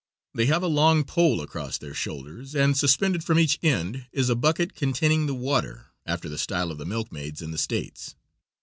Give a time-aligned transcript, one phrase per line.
[0.33, 4.35] They have a long pole across their shoulders, and suspended from each end is a
[4.35, 8.15] bucket containing the water, after the style of the milkmaids in the States.